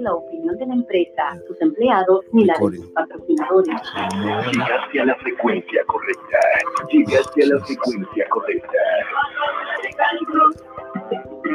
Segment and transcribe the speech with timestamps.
[0.00, 3.76] la opinión de la empresa, sus empleados ni la de sus patrocinadores.
[4.52, 6.38] Llegaste a la frecuencia correcta.
[6.90, 8.78] Llegaste a la frecuencia correcta.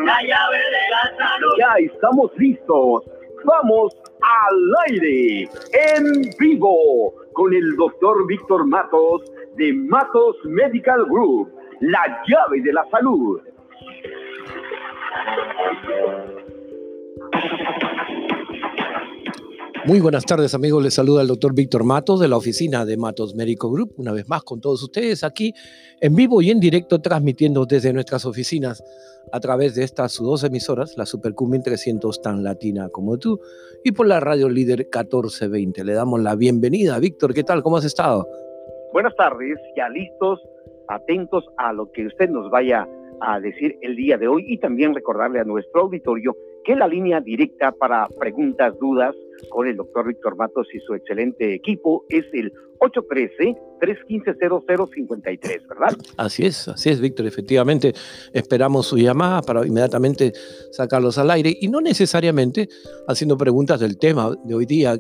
[0.06, 1.54] La llave de la salud.
[1.58, 3.04] Ya estamos listos.
[3.44, 9.24] Vamos al aire, en vivo, con el doctor Víctor Matos
[9.56, 11.52] de Matos Medical Group,
[11.82, 13.42] la llave de la salud.
[19.88, 23.36] Muy buenas tardes amigos, les saluda el doctor Víctor Matos de la oficina de Matos
[23.36, 25.54] Medical Group, una vez más con todos ustedes aquí
[26.02, 28.84] en vivo y en directo transmitiendo desde nuestras oficinas
[29.32, 33.40] a través de estas dos emisoras, la Supercumbin 300 tan latina como tú
[33.84, 35.84] y por la radio líder 1420.
[35.84, 36.98] Le damos la bienvenida.
[36.98, 37.62] Víctor, ¿qué tal?
[37.62, 38.28] ¿Cómo has estado?
[38.92, 40.42] Buenas tardes, ya listos,
[40.88, 42.88] atentos a lo que usted nos vaya
[43.22, 47.22] a decir el día de hoy y también recordarle a nuestro auditorio que la línea
[47.22, 49.16] directa para preguntas, dudas
[49.50, 55.96] con el doctor Víctor Matos y su excelente equipo es el 813-315-0053, ¿verdad?
[56.18, 57.28] Así es, así es, Víctor.
[57.28, 57.94] Efectivamente,
[58.34, 60.34] esperamos su llamada para inmediatamente
[60.72, 62.70] sacarlos al aire y no necesariamente
[63.08, 64.98] haciendo preguntas del tema de hoy día.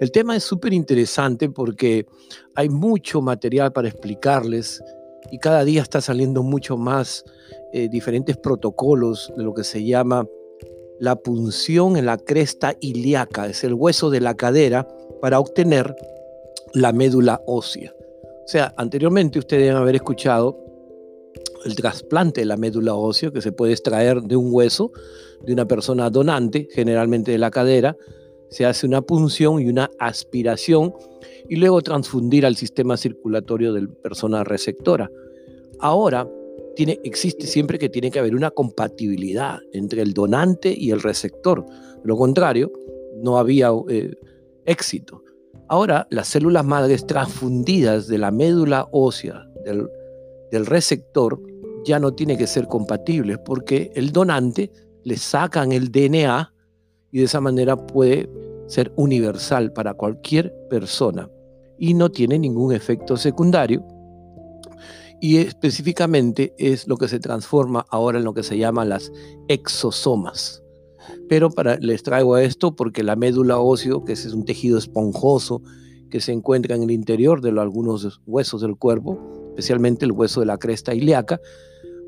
[0.00, 2.06] El tema es súper interesante porque
[2.54, 4.84] hay mucho material para explicarles
[5.32, 7.24] y cada día está saliendo mucho más
[7.72, 10.26] eh, diferentes protocolos de lo que se llama
[11.00, 14.86] la punción en la cresta ilíaca, es el hueso de la cadera,
[15.20, 15.96] para obtener
[16.74, 17.92] la médula ósea.
[18.44, 20.58] O sea, anteriormente ustedes deben haber escuchado
[21.64, 24.92] el trasplante de la médula ósea, que se puede extraer de un hueso
[25.42, 27.96] de una persona donante, generalmente de la cadera,
[28.50, 30.92] se hace una punción y una aspiración
[31.48, 35.10] y luego transfundir al sistema circulatorio de la persona receptora.
[35.78, 36.28] Ahora,
[36.76, 41.64] tiene, existe siempre que tiene que haber una compatibilidad entre el donante y el receptor.
[42.04, 42.72] Lo contrario,
[43.22, 44.14] no había eh,
[44.64, 45.22] éxito.
[45.68, 49.86] Ahora, las células madres transfundidas de la médula ósea del,
[50.66, 51.40] receptor
[51.84, 54.70] ya no tienen que ser compatibles porque el donante
[55.04, 56.52] le sacan el DNA
[57.12, 58.28] y de esa manera puede
[58.66, 61.30] ser universal para cualquier persona
[61.78, 63.84] y no tiene ningún efecto secundario
[65.20, 69.12] y específicamente es lo que se transforma ahora en lo que se llama las
[69.48, 70.62] exosomas.
[71.28, 75.62] Pero para, les traigo a esto porque la médula óseo, que es un tejido esponjoso
[76.10, 79.18] que se encuentra en el interior de algunos huesos del cuerpo,
[79.50, 81.40] especialmente el hueso de la cresta ilíaca,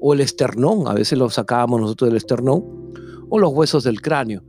[0.00, 2.64] o el esternón, a veces lo sacábamos nosotros del esternón,
[3.28, 4.42] o los huesos del cráneo.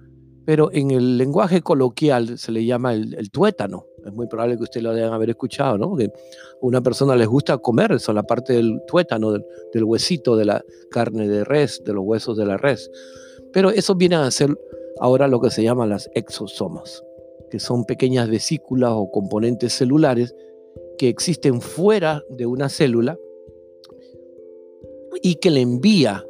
[0.46, 4.84] Pero en el lenguaje coloquial se le llama el tuétano, es muy probable que ustedes
[4.84, 5.96] lo deban haber escuchado, ¿no?
[5.96, 6.12] Que a
[6.62, 11.28] una persona les gusta comer eso, la parte del tuétano, del, huesito de la carne
[11.28, 12.90] de res, de los huesos de la res.
[13.52, 14.58] Pero eso viene a ser
[15.00, 17.04] ahora lo que se llaman las exosomas,
[17.50, 20.36] que son pequeñas vesículas o componentes celulares
[20.98, 23.18] que existen fuera de una célula
[25.22, 26.26] y que le envía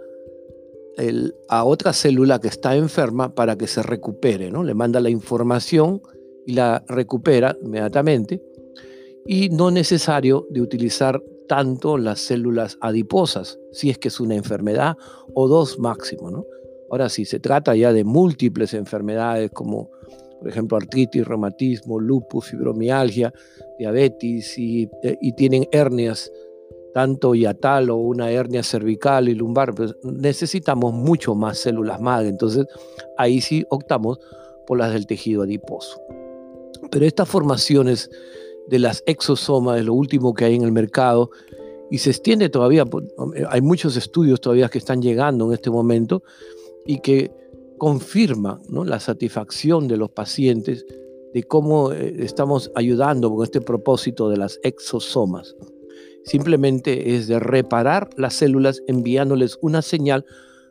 [1.49, 4.63] a otra célula que está enferma para que se recupere, ¿no?
[4.63, 6.01] Le manda la información
[6.45, 8.41] y la recupera inmediatamente
[9.25, 14.35] y no es necesario de utilizar tanto las células adiposas, si es que es una
[14.35, 14.97] enfermedad
[15.33, 16.31] o dos máximo.
[16.31, 16.45] ¿no?
[16.89, 19.89] Ahora, si se trata ya de múltiples enfermedades como,
[20.39, 23.33] por ejemplo, artritis, reumatismo, lupus, fibromialgia,
[23.77, 26.31] diabetes y, eh, y tienen hernias,
[26.93, 32.29] tanto yatal o una hernia cervical y lumbar, pues necesitamos mucho más células madre.
[32.29, 32.67] Entonces,
[33.17, 34.19] ahí sí optamos
[34.67, 35.99] por las del tejido adiposo.
[36.93, 38.11] Pero estas formaciones
[38.67, 41.31] de las exosomas es lo último que hay en el mercado
[41.89, 42.85] y se extiende todavía,
[43.49, 46.21] hay muchos estudios todavía que están llegando en este momento
[46.85, 47.31] y que
[47.79, 50.85] confirman la satisfacción de los pacientes
[51.33, 55.55] de cómo eh, estamos ayudando con este propósito de las exosomas.
[56.25, 60.25] Simplemente es de reparar las células enviándoles una señal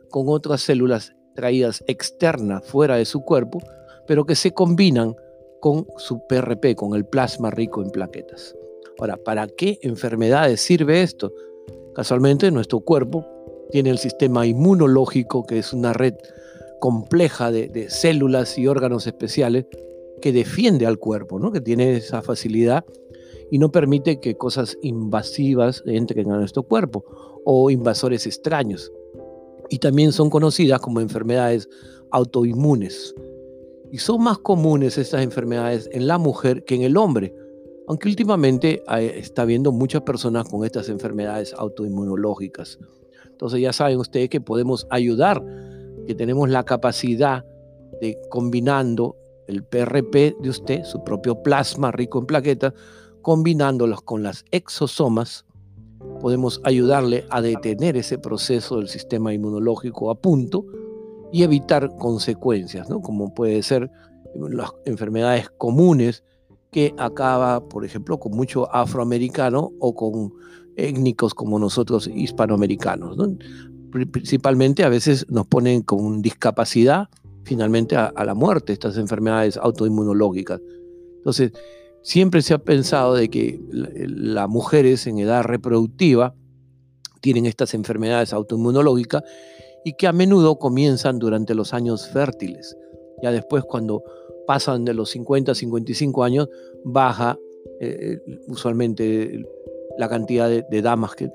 [0.09, 3.59] con otras células traídas externas fuera de su cuerpo,
[4.07, 5.15] pero que se combinan
[5.63, 8.53] con su PRP, con el plasma rico en plaquetas.
[8.99, 11.31] Ahora, ¿para qué enfermedades sirve esto?
[11.95, 13.25] Casualmente nuestro cuerpo
[13.71, 16.15] tiene el sistema inmunológico, que es una red
[16.81, 19.65] compleja de, células y órganos especiales
[20.21, 21.53] que defiende al cuerpo, ¿no?
[21.53, 22.83] que tiene esa facilidad
[23.49, 27.05] y no permite que cosas invasivas entren a nuestro cuerpo
[27.45, 28.91] o invasores extraños.
[29.69, 31.69] Y también son conocidas como enfermedades
[32.11, 33.15] autoinmunes.
[33.93, 37.31] Y son más comunes estas enfermedades en la mujer que en el hombre,
[37.87, 42.79] aunque últimamente está habiendo muchas personas con estas enfermedades autoinmunológicas.
[43.29, 45.45] Entonces ya saben ustedes que podemos ayudar,
[46.07, 47.45] que tenemos la capacidad
[48.01, 49.15] de combinando
[49.47, 52.73] el PRP de usted, su propio plasma rico en plaquetas,
[53.21, 55.45] combinándolos con las exosomas,
[56.19, 60.65] podemos ayudarle a detener ese proceso del sistema inmunológico a punto
[61.33, 63.01] y evitar consecuencias, ¿no?
[63.01, 63.89] como puede ser
[64.35, 66.23] las enfermedades comunes
[66.71, 70.31] que acaba, por ejemplo, con mucho afroamericano o con
[70.75, 73.17] étnicos como nosotros hispanoamericanos.
[74.11, 77.09] Principalmente a veces nos ponen con discapacidad
[77.43, 80.61] finalmente a, la muerte estas enfermedades autoinmunológicas.
[81.17, 81.51] Entonces,
[82.03, 86.35] siempre se ha pensado de que las mujeres en edad reproductiva
[87.21, 89.23] tienen estas enfermedades autoinmunológicas
[89.83, 92.77] y que a menudo comienzan durante los años fértiles.
[93.21, 94.03] Ya después cuando
[94.47, 96.49] pasan de los 50 a 55 años,
[96.83, 97.37] baja
[97.79, 99.43] eh, usualmente
[99.97, 101.29] la cantidad de, damas que,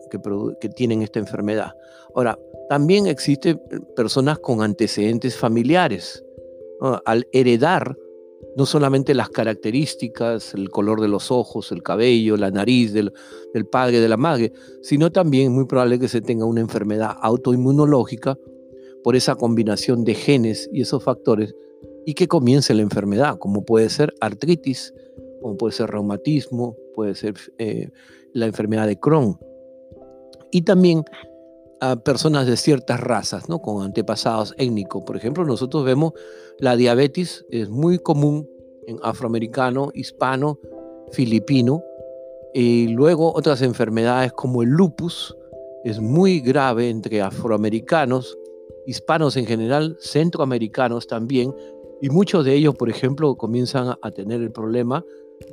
[0.60, 1.72] que, tienen esta enfermedad.
[2.14, 3.60] Ahora, también existen
[3.94, 6.24] personas con antecedentes familiares.
[6.80, 7.96] Al heredar
[8.58, 13.12] no solamente las características, el color de los ojos, el cabello, la nariz del,
[13.54, 14.52] del padre, de la madre,
[14.82, 18.36] sino también muy probable que se tenga una enfermedad autoinmunológica
[19.04, 21.54] por esa combinación de genes y esos factores
[22.04, 24.92] y que comience la enfermedad, como puede ser artritis,
[25.40, 27.90] como puede ser reumatismo, puede ser eh,
[28.32, 29.38] la enfermedad de Crohn.
[30.50, 31.04] Y también
[31.80, 33.60] a personas de ciertas razas, ¿no?
[33.60, 35.02] con antepasados étnicos.
[35.04, 36.12] Por ejemplo, nosotros vemos
[36.58, 38.48] la diabetes, es muy común
[38.86, 40.58] en afroamericano, hispano,
[41.12, 41.82] filipino,
[42.54, 45.36] y luego otras enfermedades como el lupus,
[45.84, 48.36] es muy grave entre afroamericanos,
[48.86, 51.54] hispanos en general, centroamericanos también,
[52.00, 55.04] y muchos de ellos, por ejemplo, comienzan a tener el problema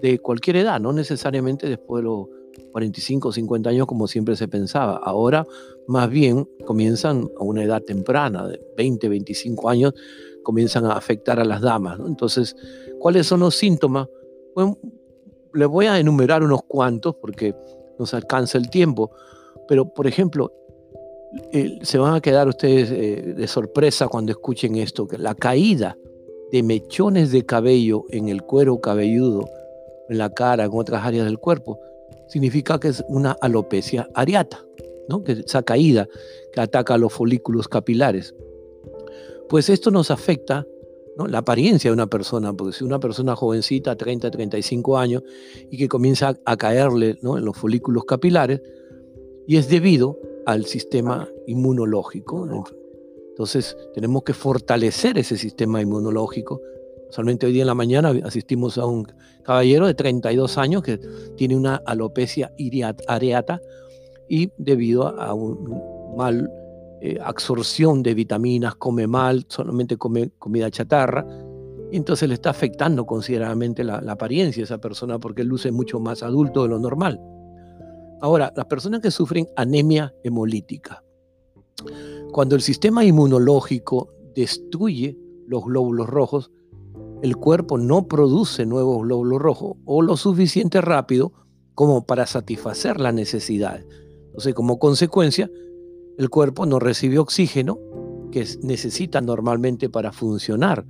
[0.01, 2.27] de cualquier edad, no necesariamente después de los
[2.71, 4.97] 45 o 50 años como siempre se pensaba.
[5.03, 5.45] Ahora
[5.87, 9.93] más bien comienzan a una edad temprana, de 20, 25 años,
[10.43, 11.99] comienzan a afectar a las damas.
[12.05, 12.55] Entonces,
[12.99, 14.07] ¿cuáles son los síntomas?
[14.55, 14.77] Bueno,
[15.53, 17.55] les voy a enumerar unos cuantos porque
[17.97, 19.11] nos alcanza el tiempo,
[19.67, 20.51] pero por ejemplo,
[21.81, 25.97] se van a quedar ustedes eh, de sorpresa cuando escuchen esto, que la caída
[26.51, 29.49] de mechones de cabello en el cuero cabelludo,
[30.09, 31.79] en la cara, en otras áreas del cuerpo,
[32.27, 34.65] significa que es una alopecia areata,
[35.09, 35.23] ¿no?
[35.23, 36.07] que esa caída
[36.53, 38.35] que ataca a los folículos capilares.
[39.49, 40.65] Pues esto nos afecta
[41.17, 41.27] ¿no?
[41.27, 45.23] la apariencia de una persona, porque si una persona jovencita, 30, 35 años,
[45.69, 47.37] y que comienza a caerle ¿no?
[47.37, 48.61] en los folículos capilares,
[49.47, 52.65] y es debido al sistema inmunológico.
[53.29, 56.61] Entonces tenemos que fortalecer ese sistema inmunológico
[57.09, 59.07] Solamente hoy día en la mañana asistimos a un
[59.43, 60.99] caballero de 32 años que
[61.37, 62.51] tiene una alopecia
[63.07, 63.61] areata
[64.27, 66.49] y debido a un mal
[67.01, 71.25] eh, absorción de vitaminas, come mal, solamente come comida chatarra,
[71.91, 76.23] entonces le está afectando considerablemente la, la apariencia de esa persona porque luce mucho más
[76.23, 77.21] adulto de lo normal.
[78.21, 81.03] Ahora, las personas que sufren anemia hemolítica,
[82.31, 85.17] cuando el sistema inmunológico destruye
[85.47, 86.51] los glóbulos rojos,
[87.21, 91.31] el cuerpo no produce nuevos glóbulos rojos o lo suficiente rápido
[91.73, 93.81] como para satisfacer la necesidad.
[94.27, 95.49] Entonces, como consecuencia,
[96.17, 97.79] el cuerpo no recibe oxígeno
[98.31, 100.85] que necesita normalmente para funcionar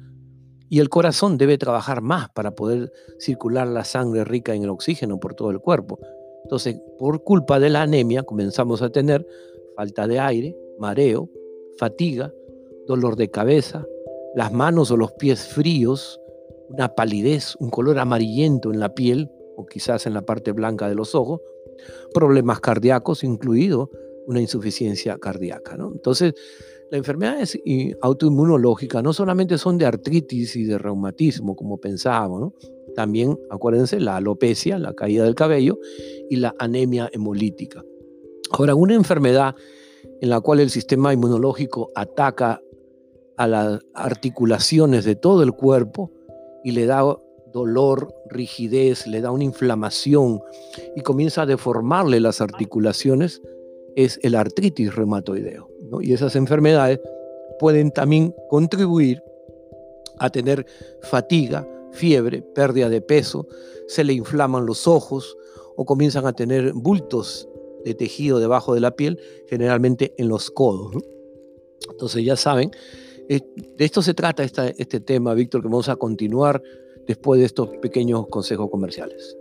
[0.69, 5.19] y el corazón debe trabajar más para poder circular la sangre rica en el oxígeno
[5.19, 5.99] por todo el cuerpo.
[6.43, 9.25] Entonces, por culpa de la anemia, comenzamos a tener
[9.75, 11.29] falta de aire, mareo,
[11.77, 12.31] fatiga,
[12.87, 13.85] dolor de cabeza,
[14.35, 16.19] las manos o los pies fríos,
[16.69, 20.95] una palidez, un color amarillento en la piel o quizás en la parte blanca de
[20.95, 21.41] los ojos,
[22.13, 23.89] problemas cardíacos, incluido
[24.27, 25.77] una insuficiencia cardíaca.
[25.77, 25.91] ¿no?
[25.93, 26.33] Entonces,
[26.91, 27.59] las enfermedades
[28.01, 32.53] autoinmunológicas no solamente son de artritis y de reumatismo, como pensábamos,
[32.95, 35.79] también, acuérdense, la alopecia, la caída del cabello
[36.29, 37.83] y la anemia hemolítica.
[38.51, 39.55] Ahora, una enfermedad
[40.21, 42.61] en la cual el sistema inmunológico ataca
[43.37, 46.11] a las articulaciones de todo el cuerpo
[46.63, 47.03] y le da
[47.51, 50.41] dolor, rigidez, le da una inflamación
[50.95, 53.41] y comienza a deformarle las articulaciones,
[53.95, 55.69] es el artritis reumatoideo.
[56.01, 56.99] Y esas enfermedades
[57.59, 59.23] pueden también contribuir
[60.19, 60.65] a tener
[61.01, 63.47] fatiga, fiebre, pérdida de peso,
[63.87, 65.37] se le inflaman los ojos
[65.75, 67.47] o comienzan a tener bultos
[67.83, 70.95] de tejido debajo de la piel, generalmente en los codos.
[71.89, 72.71] Entonces ya saben
[73.29, 73.41] eh,
[73.77, 76.61] de esto se trata este tema, Víctor, que vamos a continuar
[77.07, 79.37] después de estos pequeños consejos comerciales.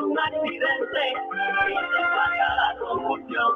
[0.00, 1.04] un accidente
[2.60, 3.52] la confusión,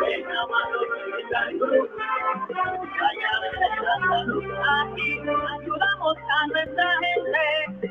[0.00, 1.90] ven a Matos Medical Group,
[2.48, 4.44] la llave de la salud.
[4.82, 7.44] Aquí ayudamos a nuestra gente,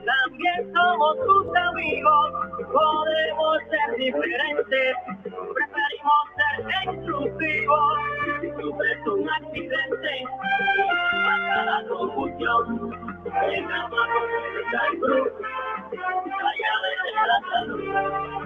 [0.05, 2.27] también somos tus amigos,
[2.71, 7.97] podemos ser diferentes, preferimos ser exclusivos.
[8.41, 12.89] Si sufres un accidente y te pasa la confusión,
[13.23, 15.31] ven a Matos Medical Group,
[15.91, 17.83] la llave de la salud.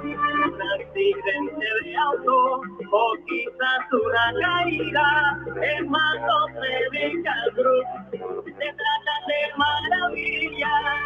[0.04, 5.08] Un accidente de auto o quizás una caída
[5.62, 7.88] en Matos Medical Group.
[8.12, 11.01] Se trata de maravilla,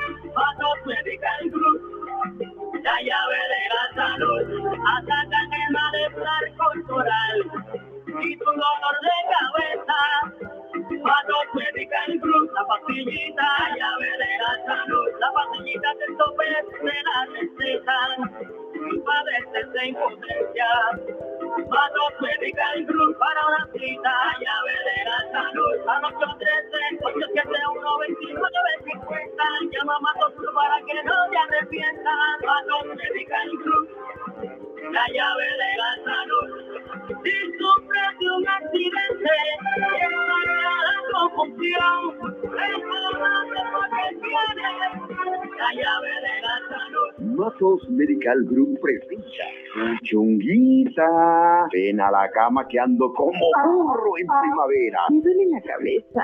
[52.07, 54.99] a la cama que ando como burro en primavera.
[55.09, 56.23] Me duele la cabeza.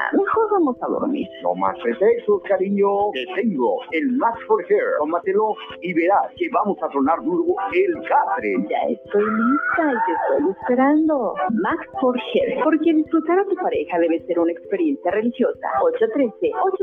[0.49, 1.27] Vamos a dormir.
[1.43, 3.11] No más pretextos, cariño.
[3.13, 4.97] Te tengo el Max for Hair.
[4.99, 8.55] Tómatelo y verás que vamos a tronar duro el catre.
[8.69, 11.33] Ya estoy lista y te estoy esperando.
[11.61, 12.63] Max for Hair.
[12.63, 15.67] Porque disfrutar a tu pareja debe ser una experiencia religiosa.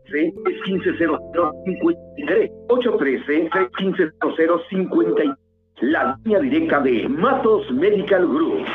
[0.09, 2.51] 813-150053.
[2.69, 5.35] 813-150053.
[5.81, 8.65] La línea directa de Matos Medical Group.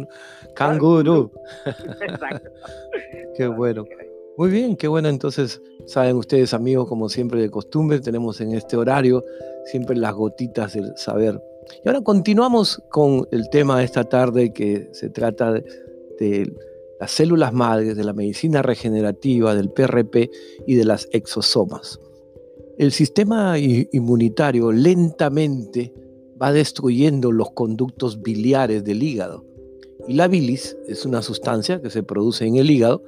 [0.57, 1.31] Canguro.
[1.65, 2.51] Exacto.
[3.37, 3.85] qué bueno.
[4.37, 5.09] Muy bien, qué bueno.
[5.09, 9.25] Entonces, saben ustedes, amigos, como siempre de costumbre, tenemos en este horario
[9.67, 11.41] siempre las gotitas del saber.
[11.85, 16.53] Y ahora continuamos con el tema de esta tarde que se trata de
[17.01, 20.31] las células madres, de la medicina regenerativa, del PRP
[20.67, 22.01] y de las exosomas.
[22.77, 25.93] El sistema inmunitario lentamente
[26.41, 29.45] va destruyendo los conductos biliares del hígado.
[30.09, 33.03] Y la bilis es una sustancia que se produce en el hígado,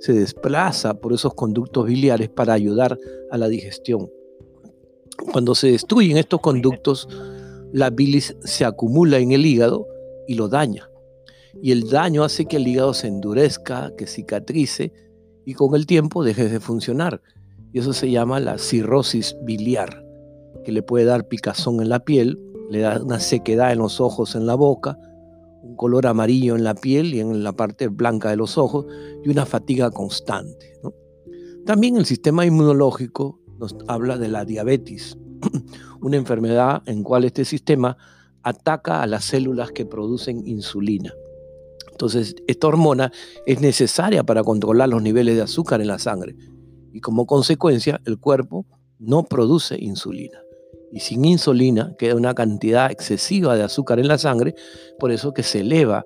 [0.00, 2.98] se desplaza por esos conductos biliares para ayudar
[3.30, 4.10] a la digestión.
[5.32, 7.08] Cuando se destruyen estos conductos,
[7.72, 9.86] la bilis se acumula en el hígado
[10.26, 10.88] y lo daña
[11.62, 14.92] y el daño hace que el hígado se endurezca, que cicatrice
[15.44, 17.20] y con el tiempo deje de funcionar.
[17.72, 20.04] Y eso se llama la cirrosis biliar,
[20.64, 22.38] que le puede dar picazón en la piel,
[22.70, 24.98] le da una sequedad en los ojos, en la boca,
[25.68, 28.86] un color amarillo en la piel y en la parte blanca de los ojos
[29.22, 30.80] y una fatiga constante.
[31.66, 35.18] También el sistema inmunológico nos habla de la diabetes,
[36.00, 37.98] una enfermedad en cual este sistema
[38.42, 41.12] ataca a las células que producen insulina.
[41.90, 43.12] Entonces, esta hormona
[43.44, 46.34] es necesaria para controlar los niveles de azúcar en la sangre
[46.92, 48.64] y como consecuencia el cuerpo
[48.98, 50.38] no produce insulina.
[50.90, 54.54] Y sin insulina queda una cantidad excesiva de azúcar en la sangre,
[54.98, 56.04] por eso que se eleva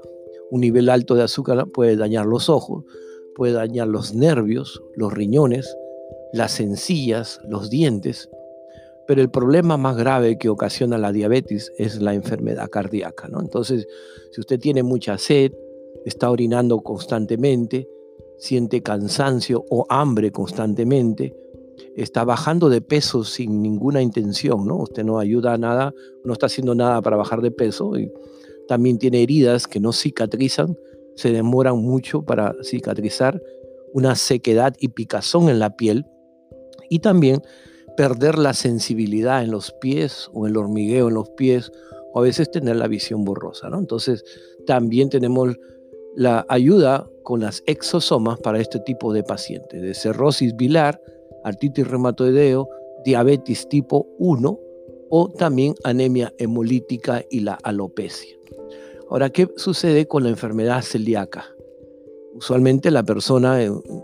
[0.52, 2.84] un nivel alto de azúcar puede dañar los ojos,
[3.34, 5.74] puede dañar los nervios, los riñones,
[6.34, 8.28] las encías, los dientes.
[9.06, 13.28] Pero el problema más grave que ocasiona la diabetes es la enfermedad cardíaca.
[13.28, 13.40] ¿no?
[13.40, 13.86] Entonces,
[14.30, 15.52] si usted tiene mucha sed,
[16.04, 17.88] está orinando constantemente,
[18.36, 21.34] siente cansancio o hambre constantemente,
[21.96, 24.78] está bajando de peso sin ninguna intención, ¿no?
[24.78, 28.10] Usted no ayuda a nada, no está haciendo nada para bajar de peso y
[28.68, 30.76] también tiene heridas que no cicatrizan,
[31.14, 33.42] se demoran mucho para cicatrizar,
[33.92, 36.06] una sequedad y picazón en la piel
[36.88, 37.42] y también
[37.96, 41.70] perder la sensibilidad en los pies o el hormigueo en los pies
[42.12, 43.78] o a veces tener la visión borrosa, ¿no?
[43.78, 44.24] Entonces
[44.66, 45.56] también tenemos
[46.14, 51.00] la ayuda con las exosomas para este tipo de pacientes, de cirrosis bilar,
[51.44, 52.68] artritis reumatoideo,
[53.04, 54.58] diabetes tipo 1
[55.10, 58.36] o también anemia hemolítica y la alopecia.
[59.10, 61.44] Ahora, ¿qué sucede con la enfermedad celíaca?
[62.34, 63.58] Usualmente la persona,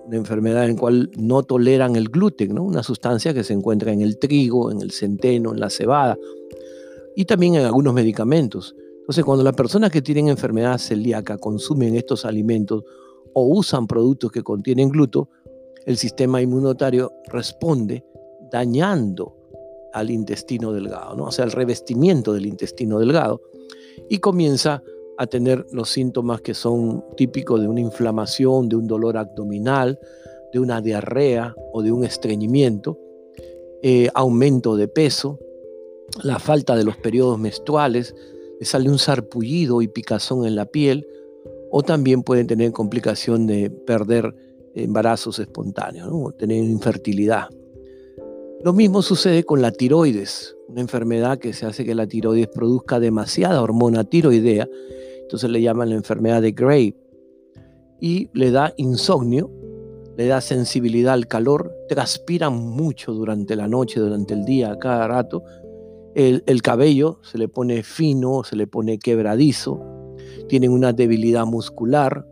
[0.05, 2.62] una enfermedad en la cual no toleran el gluten, ¿no?
[2.62, 6.18] una sustancia que se encuentra en el trigo, en el centeno, en la cebada
[7.16, 8.77] y también en algunos medicamentos.
[9.01, 12.85] Entonces, cuando las personas que tienen enfermedad celíaca consumen estos alimentos
[13.33, 15.24] o usan productos que contienen gluten,
[15.88, 18.05] el sistema inmunitario responde
[18.51, 19.35] dañando
[19.94, 21.24] al intestino delgado, ¿no?
[21.24, 23.40] o sea, el revestimiento del intestino delgado,
[24.11, 24.83] y comienza
[25.16, 29.98] a tener los síntomas que son típicos de una inflamación, de un dolor abdominal,
[30.53, 32.98] de una diarrea o de un estreñimiento,
[33.83, 35.38] eh, aumento de peso,
[36.22, 38.14] la falta de los periodos menstruales,
[38.61, 41.07] le sale un sarpullido y picazón en la piel,
[41.70, 44.35] o también pueden tener complicación de perder
[44.85, 46.33] embarazos espontáneos, ¿no?
[46.33, 47.49] tener infertilidad.
[48.64, 52.99] Lo mismo sucede con la tiroides, una enfermedad que se hace que la tiroides produzca
[52.99, 54.69] demasiada hormona tiroidea,
[55.23, 56.97] entonces le llaman la enfermedad de Gray,
[58.01, 59.51] y le da insomnio,
[60.17, 65.45] le da sensibilidad al calor, transpiran mucho durante la noche, durante el día, cada rato,
[66.14, 69.81] el, cabello se le pone fino, se le pone quebradizo,
[70.49, 72.27] tienen una debilidad muscular,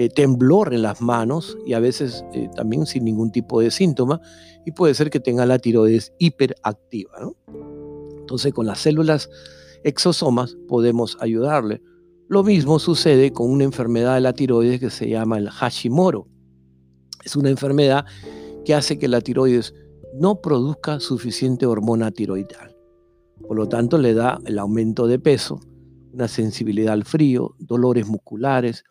[0.00, 4.20] eh, temblor en las manos y a veces eh, también sin ningún tipo de síntoma
[4.64, 7.32] y puede ser que tenga la tiroides hiperactiva.
[8.20, 9.28] Entonces con las células
[9.82, 11.82] exosomas podemos ayudarle.
[12.28, 16.28] Lo mismo sucede con una enfermedad de la tiroides que se llama el Hashimoto.
[17.24, 18.04] Es una enfermedad
[18.64, 19.74] que hace que la tiroides
[20.14, 22.76] no produzca suficiente hormona tiroidal.
[23.48, 25.58] Por lo tanto, le da el aumento de peso,
[26.12, 28.84] una sensibilidad al frío, dolores musculares,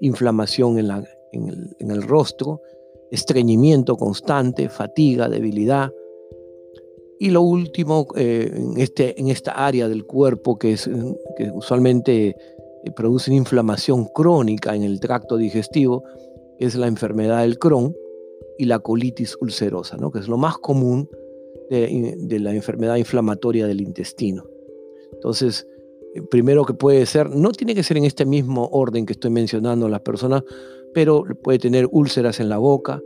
[0.00, 2.60] inflamación en, el, rostro,
[3.10, 5.92] estreñimiento constante, fatiga, debilidad.
[7.18, 10.88] Y lo último, eh, en, este, en esta área del cuerpo que, es,
[11.36, 16.04] que usualmente eh, produce inflamación crónica en el tracto digestivo,
[16.58, 17.94] es la enfermedad del Crohn
[18.56, 20.10] y la colitis ulcerosa, ¿no?
[20.10, 21.08] que es lo más común
[21.70, 24.44] de, de la enfermedad inflamatoria del intestino.
[25.12, 25.66] Entonces,
[26.30, 29.88] primero que puede ser, no tiene que ser en este mismo orden que estoy mencionando
[29.88, 30.42] las personas,
[30.94, 33.00] pero puede tener úlceras en la boca,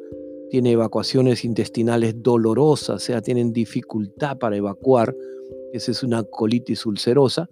[0.50, 5.14] tiene evacuaciones intestinales dolorosas, o sea, tienen dificultad para evacuar,
[5.72, 7.48] esa es una colitis ulcerosa,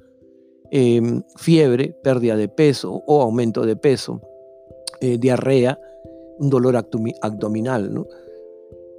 [0.71, 4.21] em, fiebre, pérdida de peso o aumento de peso,
[5.01, 5.79] eh, diarrea,
[6.39, 8.07] un dolor abdominal.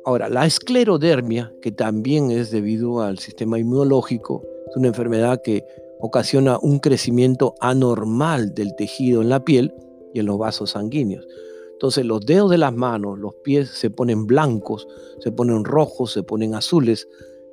[0.06, 5.64] Ahora, la esclerodermia, que también es debido al sistema inmunológico, es una enfermedad que
[6.02, 9.74] ocasiona un crecimiento anormal del tejido en la piel
[10.14, 11.28] y en los vasos sanguíneos.
[11.74, 14.88] Entonces los dedos de las manos, los pies se ponen blancos,
[15.20, 17.08] se ponen rojos, se ponen azules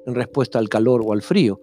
[0.07, 1.61] en respuesta al calor o al frío.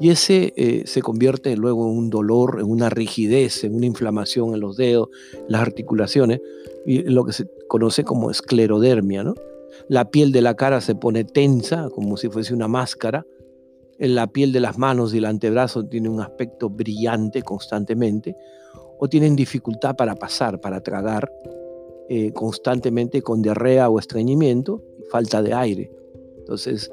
[0.00, 4.54] Y ese eh, se convierte luego en un dolor, en una rigidez, en una inflamación
[4.54, 5.08] en los dedos,
[5.48, 6.40] las articulaciones,
[6.86, 9.24] y lo que se conoce como esclerodermia.
[9.24, 9.34] ¿no?
[9.88, 13.37] La piel de la cara se pone tensa, como si fuese una máscara, en
[13.98, 18.36] la piel de las manos y el antebrazo tiene un aspecto brillante constantemente,
[18.98, 21.30] o tienen dificultad para pasar, para tragar
[22.08, 25.92] eh, constantemente con diarrea o estreñimiento falta de aire.
[26.38, 26.90] Entonces,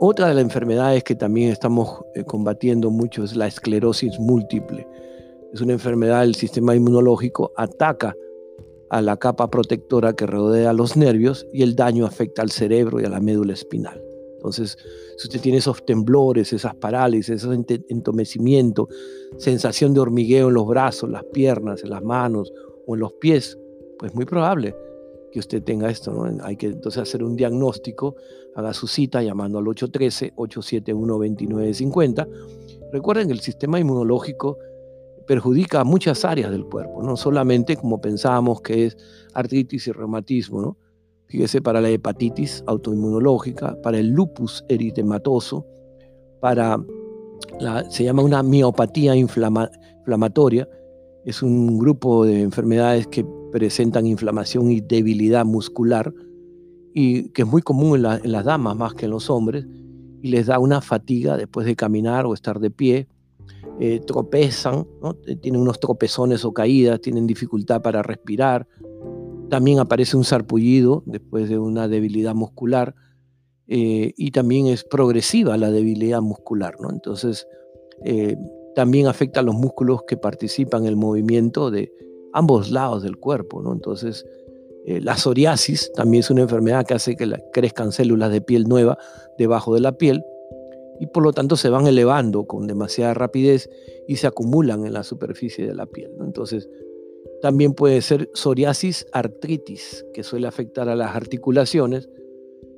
[0.00, 4.86] otra de las enfermedades que también estamos eh, combatiendo mucho es la esclerosis múltiple.
[5.52, 8.14] Es una enfermedad del sistema inmunológico, ataca
[8.90, 13.04] a la capa protectora que rodea los nervios y el daño afecta al cerebro y
[13.04, 14.03] a la médula espinal.
[14.44, 14.76] Entonces,
[15.16, 17.56] si usted tiene esos temblores, esas parálisis, esos
[17.88, 18.88] entomecimientos,
[19.38, 22.52] sensación de hormigueo en los brazos, las piernas, en las manos
[22.86, 23.58] o en los pies,
[23.98, 24.76] pues muy probable
[25.32, 26.12] que usted tenga esto.
[26.12, 26.44] ¿no?
[26.44, 28.16] Hay que entonces hacer un diagnóstico,
[28.54, 32.28] haga su cita llamando al 813-871-2950.
[32.92, 34.58] Recuerden que el sistema inmunológico
[35.26, 38.98] perjudica a muchas áreas del cuerpo, no solamente como pensábamos que es
[39.32, 40.76] artritis y reumatismo, ¿no?
[41.26, 45.66] Fíjese, para la hepatitis autoinmunológica, para el lupus eritematoso,
[46.40, 46.78] para
[47.58, 50.68] la, se llama una miopatía inflamatoria,
[51.24, 56.12] es un grupo de enfermedades que presentan inflamación y debilidad muscular
[56.92, 59.66] y que es muy común en, las damas más que en los hombres
[60.22, 63.08] y les da una fatiga después de caminar o estar de pie,
[63.80, 64.86] eh, tropezan,
[65.40, 68.66] tienen unos tropezones o caídas, tienen dificultad para respirar,
[69.54, 72.96] también aparece un sarpullido después de una debilidad muscular
[73.68, 76.90] eh, y también es progresiva la debilidad muscular, ¿no?
[76.90, 77.46] Entonces,
[78.02, 78.36] eh,
[78.74, 81.92] también afecta a los músculos que participan en el movimiento de
[82.32, 83.72] ambos lados del cuerpo, ¿no?
[83.72, 84.26] Entonces,
[84.86, 88.98] eh, la psoriasis también es una enfermedad que hace que crezcan células de piel nueva
[89.38, 90.24] debajo de la piel
[90.98, 93.70] y por lo tanto se van elevando con demasiada rapidez
[94.08, 96.10] y se acumulan en la superficie de la piel.
[96.18, 96.24] ¿no?
[96.24, 96.68] Entonces,
[97.44, 102.08] también puede ser psoriasis artritis, que suele afectar a las articulaciones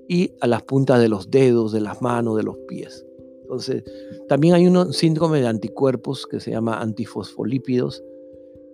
[0.09, 3.07] y a las puntas de los dedos, de las manos, de los pies.
[3.42, 3.85] Entonces,
[4.29, 8.02] también hay un síndrome de anticuerpos que se llama antifosfolípidos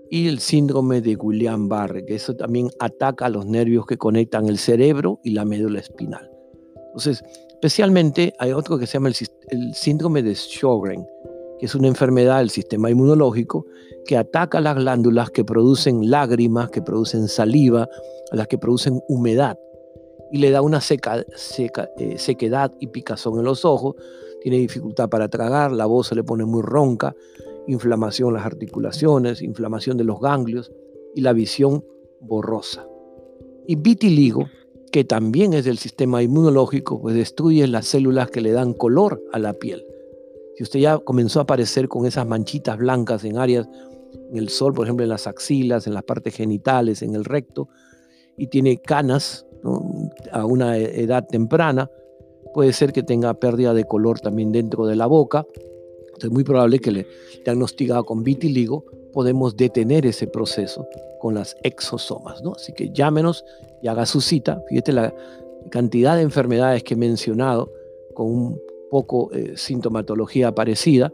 [0.08, 4.56] y el síndrome de Guillain-Barré, que eso también ataca a los nervios que conectan el
[4.56, 6.30] cerebro y la médula espinal.
[6.86, 11.06] Entonces, especialmente hay otro que se llama el, síndrome de Sjögren,
[11.64, 13.66] es una enfermedad del sistema inmunológico
[14.06, 17.88] que ataca las glándulas que producen lágrimas, que producen saliva,
[18.32, 19.56] las que producen humedad
[20.32, 23.96] y le da una eh, sequedad y picazón en los ojos,
[24.40, 27.14] tiene dificultad para tragar, la voz se le pone muy ronca,
[27.68, 30.72] inflamación en las articulaciones, inflamación de los ganglios
[31.14, 31.84] y la visión
[32.18, 32.88] borrosa.
[33.66, 34.46] Y vitiligo,
[34.90, 39.38] que también es del sistema inmunológico, pues destruye las células que le dan color a
[39.38, 39.84] la piel.
[40.56, 43.68] Si usted ya comenzó a aparecer con esas manchitas blancas en áreas,
[44.30, 47.68] en el sol, por ejemplo, en las axilas, en las partes genitales, en el recto,
[48.36, 49.46] y tiene canas
[50.32, 51.90] a una e-, edad temprana,
[52.52, 55.46] puede ser que tenga pérdida de color también dentro de la boca.
[56.20, 57.06] Es muy probable que le
[57.44, 60.86] diagnosticado con vitiligo, podemos detener ese proceso
[61.20, 62.42] con las exosomas.
[62.42, 62.52] ¿no?
[62.52, 63.44] Así que llámenos
[63.82, 64.62] y haga su cita.
[64.68, 65.14] Fíjate la
[65.70, 67.72] cantidad de enfermedades que he mencionado
[68.14, 68.60] con un
[68.92, 71.10] poco eh, sintomatología parecida.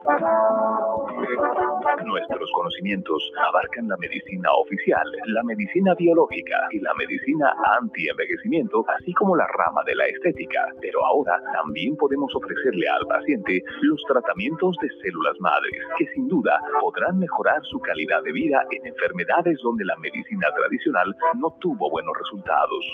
[2.04, 9.36] Nuestros conocimientos abarcan la medicina oficial, la medicina biológica y la medicina anti-envejecimiento, así como
[9.36, 10.66] la rama de la estética.
[10.80, 16.60] Pero ahora también podemos ofrecerle al paciente los tratamientos de células madres, que sin duda
[16.80, 22.14] podrán mejorar su calidad de vida en enfermedades donde la medicina tradicional no tuvo buenos
[22.18, 22.84] resultados.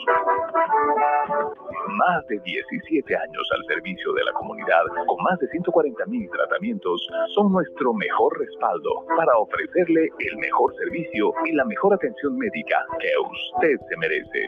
[1.89, 7.07] Más de 17 años al servicio de la comunidad, con más de 140 mil tratamientos,
[7.41, 13.09] son nuestro mejor respaldo para ofrecerle el mejor servicio y la mejor atención médica que
[13.19, 14.47] usted se merece.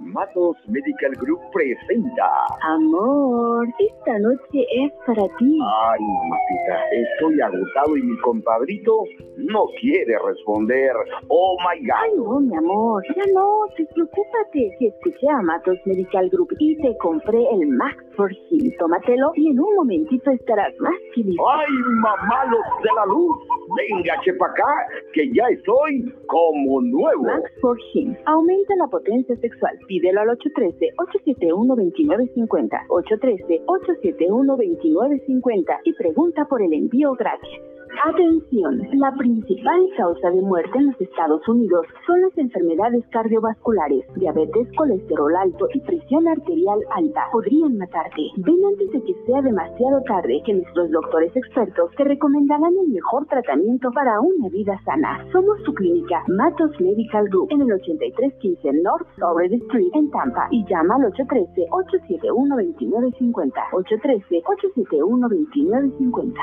[0.00, 2.28] Matos Medical Group presenta.
[2.62, 5.58] Amor, esta noche es para ti.
[5.84, 9.04] Ay, mamacita, estoy agotado y mi compadrito
[9.36, 10.92] no quiere responder.
[11.28, 11.96] Oh my God.
[12.00, 14.76] Ay, no, mi amor, ya no, despreocúpate.
[14.78, 19.50] Si escuché a Matos Medical Group y te compré el Max for Him, tómatelo y
[19.50, 21.36] en un momentito estarás más feliz.
[21.50, 21.66] Ay,
[22.00, 23.36] mamalos de la luz,
[23.76, 24.72] venga, chepa acá,
[25.12, 25.77] que ya estoy
[26.26, 27.22] como nuevo.
[27.22, 29.78] Max for Him aumenta la potencia sexual.
[29.86, 32.86] Pídelo al 813-871-2950.
[32.88, 37.60] 813-871-2950 y pregunta por el envío gratis.
[38.04, 44.68] Atención, la principal causa de muerte en los Estados Unidos son las enfermedades cardiovasculares, diabetes,
[44.76, 47.24] colesterol alto y presión arterial alta.
[47.32, 48.30] Podrían matarte.
[48.36, 53.26] Ven antes de que sea demasiado tarde que nuestros doctores expertos te recomendarán el mejor
[53.26, 55.26] tratamiento para una vida sana.
[55.32, 60.64] Somos tu clínica Matos Medical Group en el 8315 North South Street en Tampa y
[60.66, 63.70] llama al 813-871-2950.
[63.72, 66.34] 813-871-2950.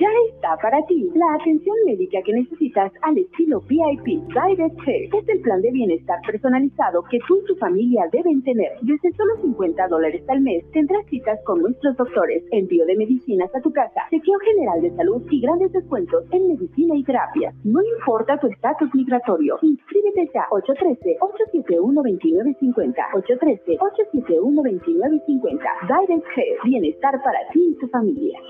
[0.00, 5.10] Ya está para la atención médica que necesitas al estilo VIP Direct Care.
[5.12, 8.72] Es el plan de bienestar personalizado que tú y tu familia deben tener.
[8.82, 13.60] Desde solo 50 dólares al mes tendrás citas con nuestros doctores, envío de medicinas a
[13.60, 17.52] tu casa, chequeo general de salud y grandes descuentos en medicina y terapia.
[17.64, 19.58] No importa tu estatus migratorio.
[19.62, 22.94] Inscríbete ya 813-871-2950.
[23.12, 25.58] 813-871-2950.
[25.86, 26.56] Direct Care.
[26.64, 28.40] Bienestar para ti y tu familia.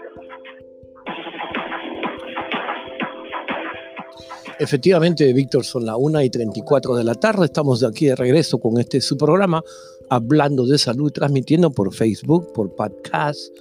[4.59, 7.45] Efectivamente, Víctor, son las 1 y 34 de la tarde.
[7.45, 9.61] Estamos aquí de regreso con este su programa,
[10.09, 13.55] hablando de salud, transmitiendo por Facebook, por podcast,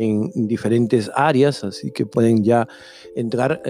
[0.00, 2.66] en diferentes áreas, así que pueden ya
[3.14, 3.60] entrar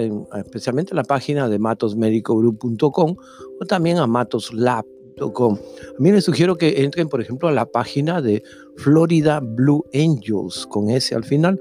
[0.45, 3.17] especialmente a la página de matosmedicogroup.com
[3.61, 5.55] o también a matoslab.com.
[5.55, 8.45] A mí les sugiero que entren, por ejemplo, a la página de
[8.77, 11.59] Florida Blue Angels, con S al final,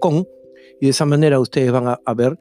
[0.00, 0.24] .com,
[0.80, 2.36] y de esa manera ustedes van a, ver